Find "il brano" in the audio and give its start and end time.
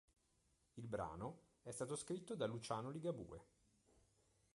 0.77-1.41